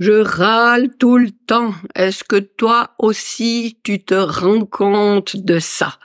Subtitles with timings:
[0.00, 1.72] Je râle tout le temps.
[1.94, 5.98] Est-ce que toi aussi tu te rends compte de ça?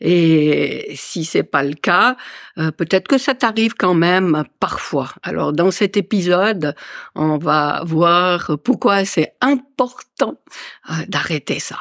[0.00, 2.16] Et si c'est pas le cas,
[2.58, 5.14] euh, peut-être que ça t'arrive quand même parfois.
[5.22, 6.74] Alors dans cet épisode,
[7.14, 10.40] on va voir pourquoi c'est important
[10.90, 11.78] euh, d'arrêter ça.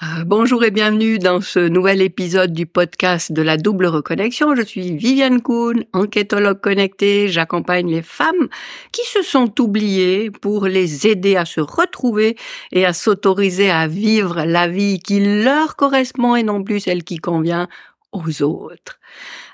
[0.00, 4.54] Euh, bonjour et bienvenue dans ce nouvel épisode du podcast de la double reconnexion.
[4.54, 7.26] Je suis Viviane Kuhn, enquêtologue connectée.
[7.26, 8.48] J'accompagne les femmes
[8.92, 12.36] qui se sont oubliées pour les aider à se retrouver
[12.70, 17.16] et à s'autoriser à vivre la vie qui leur correspond et non plus celle qui
[17.16, 17.66] convient
[18.12, 19.00] aux autres.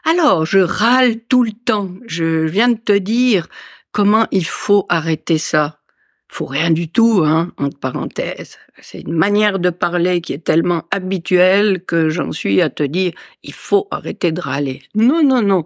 [0.05, 1.89] Alors, je râle tout le temps.
[2.07, 3.47] Je viens de te dire
[3.93, 5.79] comment il faut arrêter ça
[6.35, 8.59] faut rien du tout, hein, entre parenthèses.
[8.81, 13.13] C'est une manière de parler qui est tellement habituelle que j'en suis à te dire,
[13.45, 14.83] il faut arrêter de râler.
[14.97, 15.65] Non, non, non.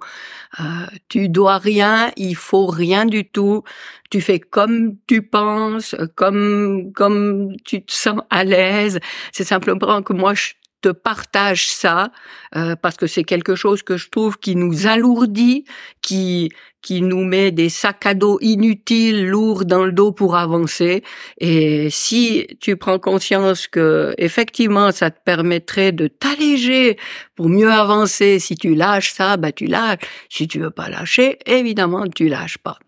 [0.61, 0.65] Euh,
[1.09, 3.63] tu dois rien, il faut rien du tout.
[4.11, 9.01] Tu fais comme tu penses, comme comme tu te sens à l'aise.
[9.33, 12.11] C'est simplement que moi je te partage ça
[12.57, 15.65] euh, parce que c'est quelque chose que je trouve qui nous alourdit,
[16.03, 21.03] qui qui nous met des sacs à dos inutiles, lourds dans le dos pour avancer.
[21.39, 26.97] Et si tu prends conscience que effectivement ça te permettrait de t'alléger
[27.35, 29.99] pour mieux avancer, si tu lâches ça, bah tu lâches.
[30.29, 32.79] Si tu veux pas lâcher, évidemment tu lâches pas.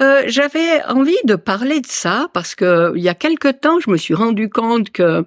[0.00, 3.90] Euh, J'avais envie de parler de ça parce que il y a quelque temps, je
[3.90, 5.26] me suis rendu compte que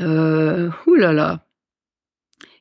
[0.00, 1.46] euh, oulala.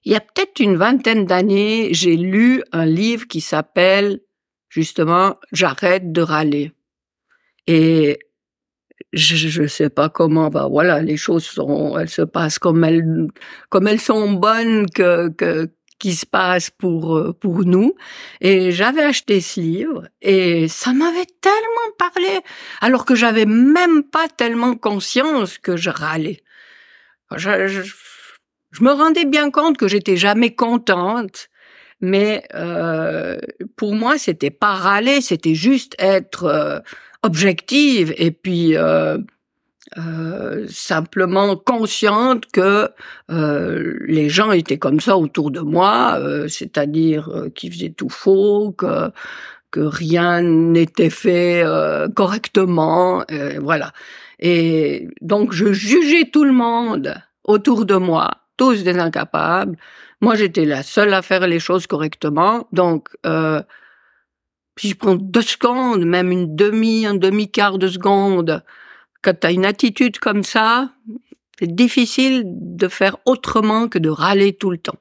[0.03, 4.21] Il y a peut-être une vingtaine d'années, j'ai lu un livre qui s'appelle
[4.69, 6.71] justement J'arrête de râler.
[7.67, 8.19] Et
[9.13, 13.27] je ne sais pas comment, bah voilà, les choses sont, elles se passent comme elles,
[13.69, 17.93] comme elles sont bonnes que, que qui se passent pour pour nous.
[18.41, 22.39] Et j'avais acheté ce livre et ça m'avait tellement parlé,
[22.81, 26.41] alors que j'avais même pas tellement conscience que je râlais.
[27.37, 27.81] Je,
[28.81, 31.49] me rendais bien compte que j'étais jamais contente,
[31.99, 33.37] mais euh,
[33.75, 36.79] pour moi, c'était pas râler, c'était juste être euh,
[37.23, 39.17] objective et puis euh,
[39.97, 42.89] euh simplement consciente que
[43.29, 48.71] euh, les gens étaient comme ça autour de moi, euh, c'est-à-dire qu'ils faisaient tout faux,
[48.71, 49.11] que
[49.71, 51.63] que rien n'était fait
[52.15, 53.23] correctement,
[53.59, 53.93] voilà.
[54.39, 59.77] Et donc je jugeais tout le monde autour de moi, tous des incapables.
[60.21, 62.67] Moi, j'étais la seule à faire les choses correctement.
[62.71, 63.61] Donc, euh,
[64.77, 68.63] si je prends deux secondes, même une demi, un demi-quart de seconde,
[69.23, 70.91] quand tu as une attitude comme ça,
[71.59, 74.97] c'est difficile de faire autrement que de râler tout le temps.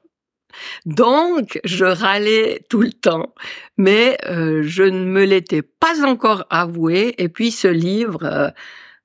[0.85, 3.33] Donc, je râlais tout le temps,
[3.77, 7.15] mais euh, je ne me l'étais pas encore avoué.
[7.17, 8.49] Et puis, ce livre euh,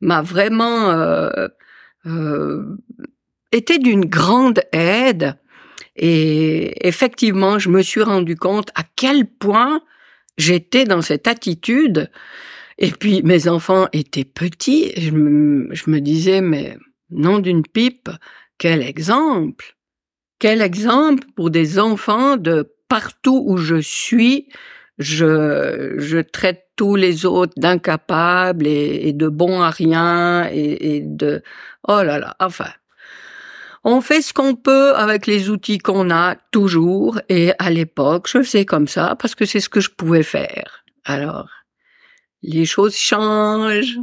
[0.01, 0.91] m'a vraiment
[2.07, 2.63] euh,
[3.53, 5.37] été d'une grande aide.
[5.97, 9.81] Et effectivement, je me suis rendu compte à quel point
[10.37, 12.11] j'étais dans cette attitude.
[12.79, 14.93] Et puis, mes enfants étaient petits.
[14.97, 16.77] je, me, je me disais, mais
[17.11, 18.11] nom d'une pipe,
[18.59, 19.76] quel exemple!
[20.39, 24.49] Quel exemple pour des enfants de partout où je suis,
[24.99, 31.43] je, je traite tous les autres d'incapables et, de bons à rien et, de
[31.89, 32.71] oh là là enfin.
[33.89, 38.43] On fait ce qu'on peut avec les outils qu'on a toujours et à l'époque je
[38.43, 40.85] fais comme ça parce que c'est ce que je pouvais faire.
[41.05, 41.49] Alors
[42.43, 43.99] les choses changent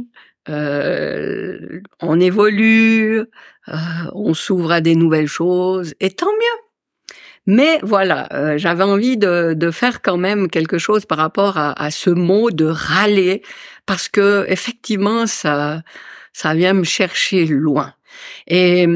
[0.48, 3.74] euh, on évolue euh,
[4.12, 6.64] on s'ouvre à des nouvelles choses et tant mieux
[7.46, 11.72] mais voilà, euh, j'avais envie de, de, faire quand même quelque chose par rapport à,
[11.78, 13.42] à, ce mot de râler,
[13.84, 15.82] parce que effectivement, ça,
[16.32, 17.92] ça vient me chercher loin.
[18.46, 18.86] Et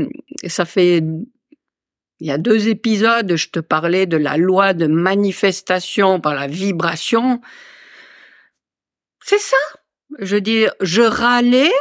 [0.47, 1.03] ça fait,
[2.21, 6.47] il y a deux épisodes, je te parlais de la loi de manifestation par la
[6.47, 7.41] vibration.
[9.21, 9.57] C'est ça.
[10.19, 11.73] Je dire, je râlais,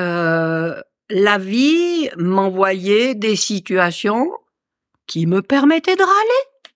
[0.00, 4.30] euh, la vie m'envoyait des situations
[5.06, 6.72] qui me permettait de râler.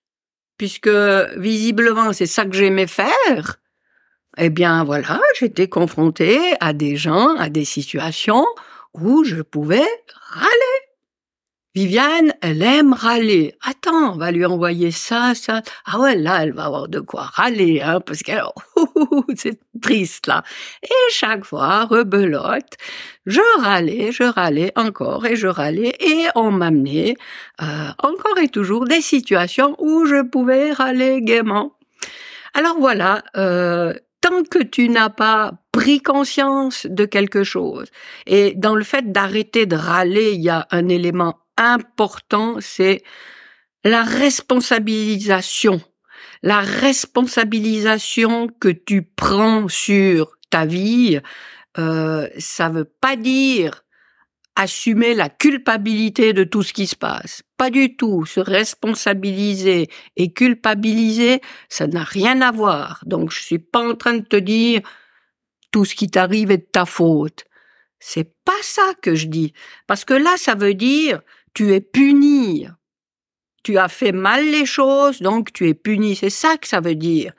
[0.57, 0.89] Puisque
[1.37, 3.57] visiblement c'est ça que j'aimais faire,
[4.37, 8.45] eh bien voilà, j'étais confrontée à des gens, à des situations
[8.93, 10.72] où je pouvais râler.
[11.75, 13.55] Viviane, elle aime râler.
[13.63, 15.63] Attends, on va lui envoyer ça, ça.
[15.85, 18.31] Ah ouais, là, elle va avoir de quoi râler, hein, parce que
[19.35, 20.43] c'est triste là.
[20.83, 22.77] Et chaque fois, rebelote,
[23.25, 27.15] je râlais, je râlais encore et je râlais, et on m'amenait
[27.63, 31.75] euh, encore et toujours des situations où je pouvais râler gaiement.
[32.53, 37.87] Alors voilà, euh, tant que tu n'as pas pris conscience de quelque chose.
[38.27, 43.03] Et dans le fait d'arrêter de râler, il y a un élément important, c'est
[43.83, 45.81] la responsabilisation.
[46.41, 51.19] La responsabilisation que tu prends sur ta vie,
[51.77, 53.83] euh, ça veut pas dire
[54.55, 57.41] assumer la culpabilité de tout ce qui se passe.
[57.57, 58.25] Pas du tout.
[58.25, 63.01] Se responsabiliser et culpabiliser, ça n'a rien à voir.
[63.05, 64.81] Donc je suis pas en train de te dire
[65.71, 67.45] tout ce qui t'arrive est de ta faute.
[67.99, 69.53] C'est pas ça que je dis.
[69.87, 71.21] Parce que là, ça veut dire
[71.53, 72.67] tu es puni.
[73.63, 76.15] Tu as fait mal les choses, donc tu es puni.
[76.15, 77.33] C'est ça que ça veut dire.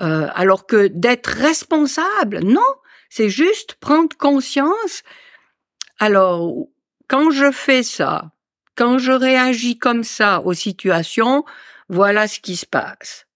[0.00, 2.62] Euh, alors que d'être responsable, non,
[3.10, 5.02] c'est juste prendre conscience.
[5.98, 6.66] Alors,
[7.08, 8.32] quand je fais ça,
[8.76, 11.44] quand je réagis comme ça aux situations,
[11.88, 13.26] voilà ce qui se passe.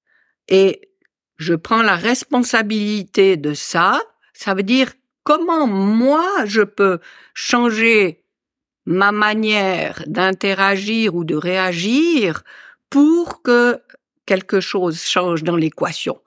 [0.48, 0.90] Et
[1.36, 4.00] je prends la responsabilité de ça.
[4.32, 4.92] Ça veut dire
[5.22, 6.98] comment moi je peux
[7.34, 8.25] changer
[8.88, 12.43] ma manière d'interagir ou de réagir
[12.88, 13.79] pour que
[14.25, 16.19] quelque chose change dans l'équation.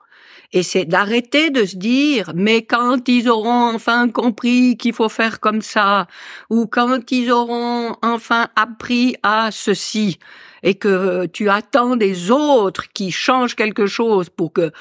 [0.53, 5.39] Et c'est d'arrêter de se dire, mais quand ils auront enfin compris qu'il faut faire
[5.39, 6.05] comme ça,
[6.51, 10.19] ou quand ils auront enfin appris à ceci,
[10.61, 14.71] et que tu attends des autres qui changent quelque chose pour que,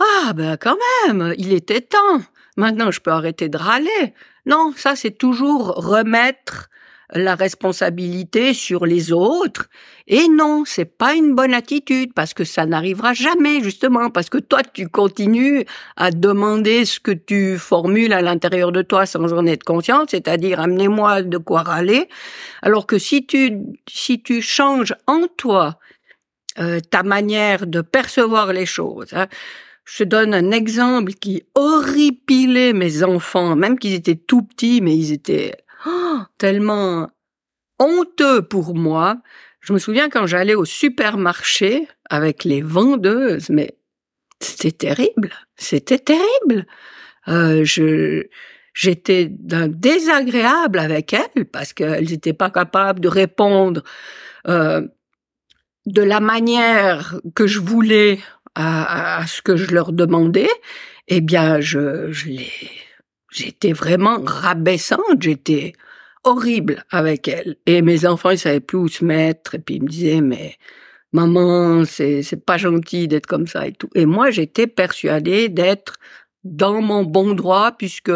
[0.00, 2.22] ah ben quand même, il était temps.
[2.56, 4.14] Maintenant, je peux arrêter de râler.
[4.46, 6.70] Non, ça c'est toujours remettre
[7.14, 9.68] la responsabilité sur les autres.
[10.06, 14.38] Et non, c'est pas une bonne attitude parce que ça n'arrivera jamais justement parce que
[14.38, 15.64] toi tu continues
[15.96, 20.60] à demander ce que tu formules à l'intérieur de toi sans en être conscient, c'est-à-dire
[20.60, 22.08] amenez-moi de quoi râler.
[22.62, 23.58] Alors que si tu
[23.88, 25.78] si tu changes en toi
[26.58, 29.12] euh, ta manière de percevoir les choses.
[29.12, 29.28] Hein,
[29.84, 35.12] je donne un exemple qui horripilait mes enfants, même qu'ils étaient tout petits, mais ils
[35.12, 35.52] étaient
[35.86, 37.10] Oh, tellement
[37.78, 39.20] honteux pour moi.
[39.60, 43.76] Je me souviens quand j'allais au supermarché avec les vendeuses, mais
[44.40, 46.66] c'était terrible, c'était terrible.
[47.28, 48.24] Euh, je
[48.74, 53.82] j'étais d'un désagréable avec elles parce qu'elles n'étaient pas capables de répondre
[54.46, 54.86] euh,
[55.86, 58.20] de la manière que je voulais
[58.54, 60.48] à, ce que je leur demandais.
[61.08, 62.52] Eh bien, je, je les
[63.30, 65.74] j'étais vraiment rabaissante, j'étais
[66.24, 67.56] horrible avec elle.
[67.66, 70.56] Et mes enfants, ils savaient plus où se mettre, et puis ils me disaient, mais
[71.12, 73.90] maman, c'est, c'est pas gentil d'être comme ça et tout.
[73.94, 75.94] Et moi, j'étais persuadée d'être
[76.44, 78.12] dans mon bon droit, puisque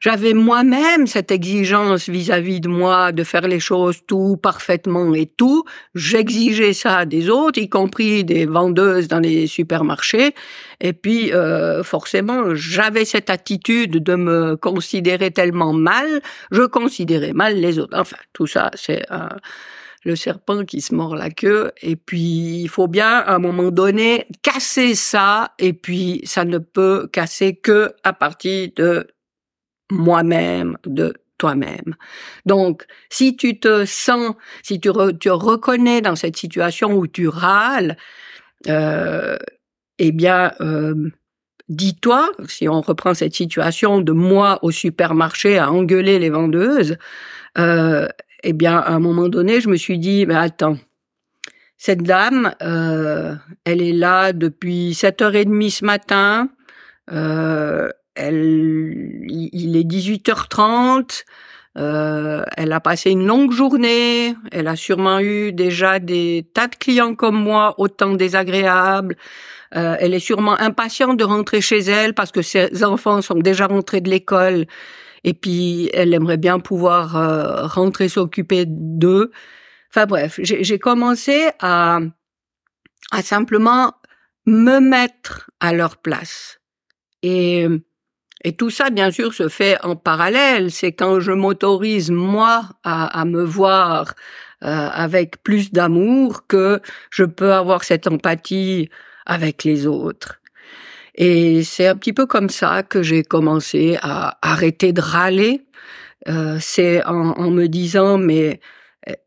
[0.00, 5.64] j'avais moi-même cette exigence vis-à-vis de moi de faire les choses tout parfaitement et tout.
[5.94, 10.34] J'exigeais ça des autres, y compris des vendeuses dans les supermarchés.
[10.80, 17.56] Et puis, euh, forcément, j'avais cette attitude de me considérer tellement mal, je considérais mal
[17.56, 17.96] les autres.
[17.98, 19.04] Enfin, tout ça, c'est
[20.04, 21.72] le serpent qui se mord la queue.
[21.82, 25.52] Et puis, il faut bien, à un moment donné, casser ça.
[25.58, 29.06] Et puis, ça ne peut casser que à partir de
[29.90, 31.96] moi-même, de toi-même.
[32.46, 37.96] Donc, si tu te sens, si tu, te reconnais dans cette situation où tu râles,
[38.68, 39.36] euh,
[39.98, 41.10] eh bien, euh,
[41.68, 46.96] dis-toi, si on reprend cette situation de moi au supermarché à engueuler les vendeuses,
[47.58, 48.06] euh,
[48.42, 50.76] eh bien, à un moment donné, je me suis dit, mais attends,
[51.78, 56.48] cette dame, euh, elle est là depuis 7h30 ce matin,
[57.10, 57.88] euh,
[58.20, 61.24] elle, il est 18h30.
[61.78, 64.34] Euh, elle a passé une longue journée.
[64.52, 69.16] Elle a sûrement eu déjà des tas de clients comme moi, autant désagréables.
[69.76, 73.66] Euh, elle est sûrement impatiente de rentrer chez elle parce que ses enfants sont déjà
[73.66, 74.66] rentrés de l'école.
[75.22, 79.30] Et puis, elle aimerait bien pouvoir euh, rentrer s'occuper d'eux.
[79.90, 82.00] Enfin bref, j'ai commencé à,
[83.10, 83.94] à simplement
[84.46, 86.60] me mettre à leur place.
[87.22, 87.66] Et
[88.42, 90.70] et tout ça, bien sûr, se fait en parallèle.
[90.70, 94.14] C'est quand je m'autorise, moi, à, me voir
[94.64, 96.80] euh, avec plus d'amour que
[97.10, 98.88] je peux avoir cette empathie
[99.26, 100.40] avec les autres.
[101.14, 105.66] Et c'est un petit peu comme ça que j'ai commencé à arrêter de râler.
[106.28, 108.60] Euh, c'est en, me disant, mais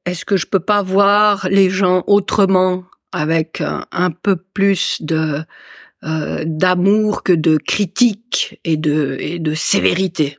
[0.06, 5.44] est-ce que je peux pas voir les gens autrement, avec un peu plus de
[6.04, 10.38] euh, d'amour que de critique et de, et de sévérité.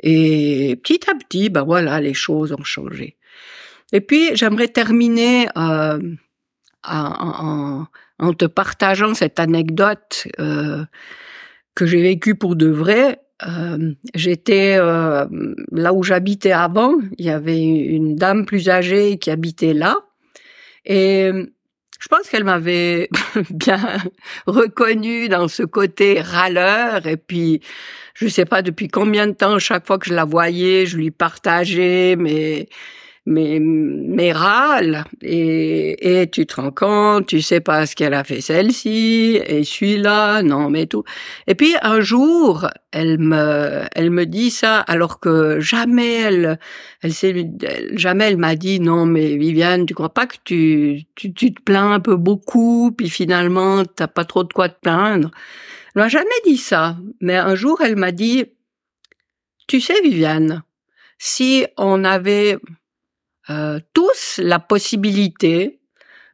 [0.00, 3.16] Et petit à petit, ben voilà, les choses ont changé.
[3.92, 5.98] Et puis, j'aimerais terminer euh,
[6.84, 7.86] en,
[8.36, 10.28] te partageant cette anecdote.
[10.38, 10.84] Euh,
[11.74, 13.18] que j'ai vécu pour de vrai.
[14.14, 16.98] J'étais là où j'habitais avant.
[17.16, 19.96] Il y avait une dame plus âgée qui habitait là,
[20.84, 21.30] et
[22.02, 23.08] je pense qu'elle m'avait
[23.50, 23.78] bien
[24.48, 27.06] reconnue dans ce côté râleur.
[27.06, 27.60] Et puis,
[28.14, 31.12] je sais pas depuis combien de temps, chaque fois que je la voyais, je lui
[31.12, 32.68] partageais mes
[33.24, 38.24] mais mais râle et, et tu te rends compte, tu sais pas ce qu'elle a
[38.24, 41.04] fait celle-ci et celui-là, non mais tout.
[41.46, 46.58] Et puis un jour, elle me elle me dit ça alors que jamais elle
[47.02, 47.48] elle s'est
[47.92, 51.62] jamais elle m'a dit non mais Viviane, tu crois pas que tu tu, tu te
[51.62, 55.30] plains un peu beaucoup puis finalement t'as pas trop de quoi te plaindre?
[55.94, 58.46] Elle m'a jamais dit ça, mais un jour elle m'a dit
[59.68, 60.62] tu sais Viviane,
[61.18, 62.58] si on avait
[63.50, 65.80] euh, tous la possibilité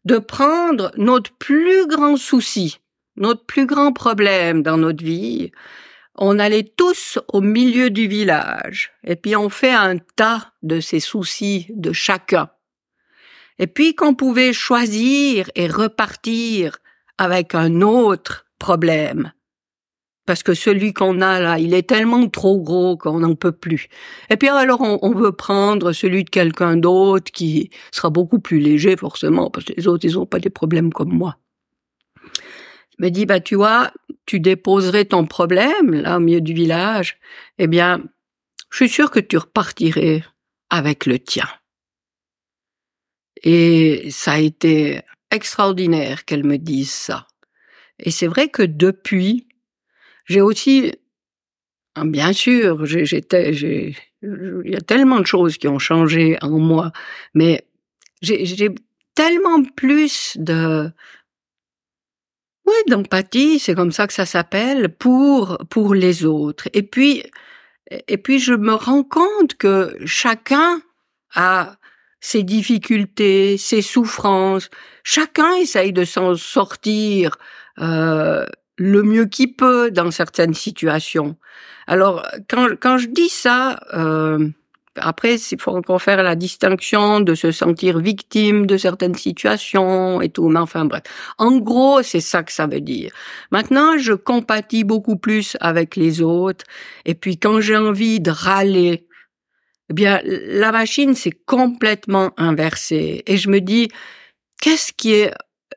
[0.04, 2.78] de prendre notre plus grand souci,
[3.16, 5.50] notre plus grand problème dans notre vie,
[6.14, 11.00] on allait tous au milieu du village et puis on fait un tas de ces
[11.00, 12.50] soucis de chacun.
[13.58, 16.78] Et puis qu'on pouvait choisir et repartir
[17.18, 19.32] avec un autre problème
[20.28, 23.88] parce que celui qu'on a là, il est tellement trop gros qu'on n'en peut plus.
[24.28, 28.94] Et puis alors on, veut prendre celui de quelqu'un d'autre qui sera beaucoup plus léger
[28.98, 31.38] forcément, parce que les autres, ils n'ont pas des problèmes comme moi.
[32.26, 33.90] Je me dis, bah tu vois,
[34.26, 37.16] tu déposerais ton problème là au milieu du village,
[37.56, 38.02] eh bien,
[38.70, 40.24] je suis sûr que tu repartirais
[40.68, 41.48] avec le tien.
[43.44, 47.26] Et ça a été extraordinaire qu'elle me dise ça.
[47.98, 49.47] Et c'est vrai que depuis,
[50.28, 50.92] j'ai aussi,
[51.96, 56.58] hein, bien sûr, j'étais, j'ai, il y a tellement de choses qui ont changé en
[56.58, 56.92] moi,
[57.34, 57.66] mais
[58.20, 58.74] j'ai
[59.14, 60.90] tellement plus de,
[62.66, 66.68] oui, d'empathie, c'est comme ça que ça s'appelle, pour, pour les autres.
[66.74, 67.24] Et puis,
[67.90, 70.82] et puis je me rends compte que chacun
[71.34, 71.76] a
[72.20, 74.68] ses difficultés, ses souffrances.
[75.04, 77.38] Chacun essaye de s'en sortir
[77.80, 78.44] euh,
[78.78, 81.36] le mieux qu'il peut dans certaines situations.
[81.86, 84.48] Alors, quand, quand je dis ça, euh,
[84.96, 90.28] après, il faut encore faire la distinction de se sentir victime de certaines situations et
[90.28, 90.48] tout.
[90.48, 91.02] Mais enfin, bref.
[91.38, 93.12] En gros, c'est ça que ça veut dire.
[93.50, 96.64] Maintenant, je compatis beaucoup plus avec les autres.
[97.04, 99.06] Et puis, quand j'ai envie de râler,
[99.90, 103.22] eh bien, la machine s'est complètement inversée.
[103.26, 103.88] Et je me dis,
[104.60, 105.32] qu'est-ce qui est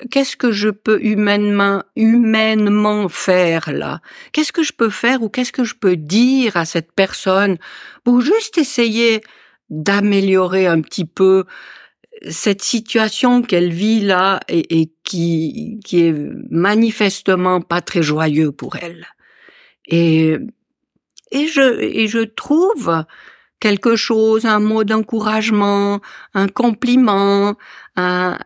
[0.09, 4.01] qu'est-ce que je peux humainement, humainement faire là?
[4.31, 7.57] Qu'est-ce que je peux faire ou qu'est-ce que je peux dire à cette personne
[8.03, 9.21] pour juste essayer
[9.69, 11.45] d'améliorer un petit peu
[12.29, 16.15] cette situation qu'elle vit là et, qui, qui est
[16.49, 19.07] manifestement pas très joyeux pour elle?
[19.87, 20.37] Et,
[21.31, 23.03] et je, et je trouve
[23.61, 26.01] quelque chose, un mot d'encouragement,
[26.33, 27.55] un compliment,
[27.95, 28.37] un,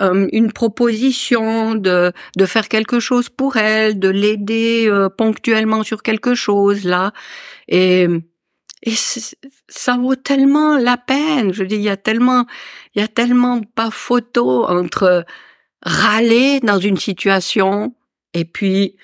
[0.00, 6.02] euh, une proposition de, de faire quelque chose pour elle, de l'aider euh, ponctuellement sur
[6.02, 7.12] quelque chose là.
[7.68, 8.08] Et,
[8.82, 8.94] et
[9.68, 11.52] ça vaut tellement la peine.
[11.52, 12.46] Je dis, il y a tellement,
[12.94, 15.24] il y a tellement pas photo entre
[15.82, 17.94] râler dans une situation
[18.32, 18.96] et puis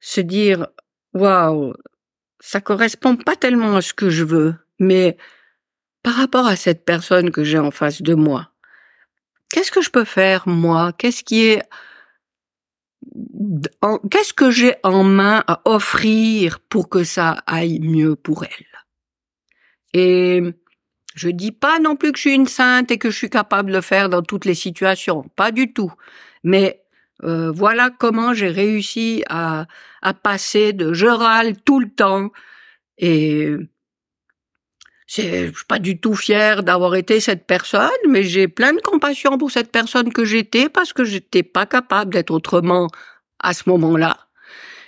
[0.00, 0.66] se dire,
[1.14, 1.72] waouh,
[2.46, 5.16] ça correspond pas tellement à ce que je veux, mais
[6.04, 8.52] par rapport à cette personne que j'ai en face de moi,
[9.50, 10.92] qu'est-ce que je peux faire moi?
[10.92, 11.64] Qu'est-ce qui est
[14.10, 18.66] qu'est-ce que j'ai en main à offrir pour que ça aille mieux pour elle?
[19.92, 20.40] Et
[21.16, 23.72] je dis pas non plus que je suis une sainte et que je suis capable
[23.72, 25.92] de faire dans toutes les situations, pas du tout.
[26.44, 26.85] Mais
[27.24, 29.66] euh, voilà comment j'ai réussi à,
[30.02, 32.30] à passer de je râle tout le temps
[32.98, 33.56] et
[35.06, 38.80] c'est, je suis pas du tout fière d'avoir été cette personne, mais j'ai plein de
[38.80, 42.88] compassion pour cette personne que j'étais parce que j'étais pas capable d'être autrement
[43.38, 44.16] à ce moment-là.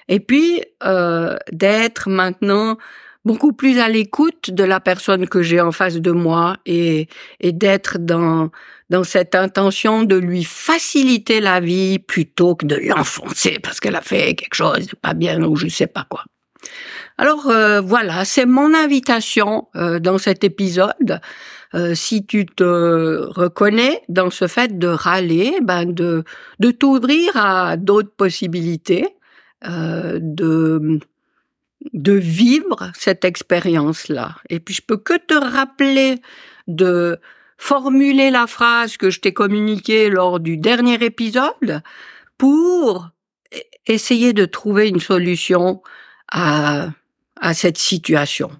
[0.08, 2.78] Et puis euh, d'être maintenant
[3.28, 7.08] beaucoup plus à l'écoute de la personne que j'ai en face de moi et,
[7.42, 8.50] d'être dans
[9.04, 14.34] cette intention de lui faciliter la vie plutôt que de l'enfoncer parce qu'elle a fait
[14.34, 16.24] quelque chose de pas bien ou je sais pas quoi.
[17.18, 21.20] Alors euh, voilà, c'est mon invitation euh, dans cet épisode.
[21.74, 22.64] Euh, si tu te
[23.40, 26.24] reconnais dans ce fait de râler, ben de
[26.70, 29.06] t'ouvrir à d'autres possibilités,
[29.62, 31.00] de
[31.92, 34.36] de vivre cette expérience-là.
[34.50, 36.16] Et puis je peux que te rappeler
[36.66, 37.18] de
[37.56, 41.82] formuler la phrase que je t'ai communiquée lors du dernier épisode
[42.36, 43.10] pour
[43.86, 45.82] essayer de trouver une solution
[46.30, 46.90] à,
[47.40, 48.50] à cette situation.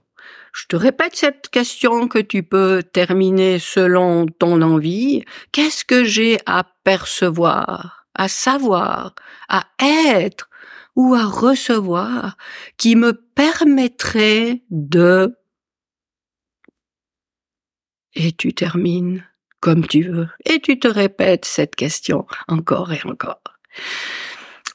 [0.53, 5.25] Je te répète cette question que tu peux terminer selon ton envie.
[5.53, 9.15] Qu'est-ce que j'ai à percevoir, à savoir,
[9.49, 10.49] à être
[10.99, 12.37] ou à recevoir
[12.77, 15.35] qui me permettrait de...
[18.15, 19.25] Et tu termines
[19.61, 20.29] comme tu veux.
[20.45, 23.41] Et tu te répètes cette question encore et encore.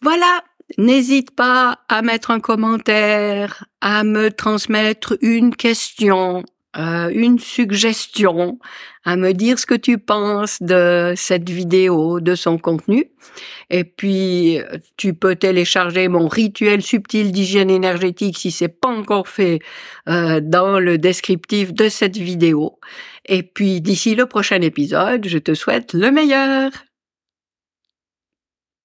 [0.01, 0.45] Voilà,
[0.77, 6.43] n'hésite pas à mettre un commentaire, à me transmettre une question,
[6.77, 8.59] euh, une suggestion,
[9.05, 13.11] à me dire ce que tu penses de cette vidéo, de son contenu.
[13.69, 14.59] Et puis,
[14.97, 19.59] tu peux télécharger mon rituel subtil d'hygiène énergétique si c'est pas encore fait
[20.07, 22.79] euh, dans le descriptif de cette vidéo.
[23.25, 26.71] Et puis, d'ici le prochain épisode, je te souhaite le meilleur.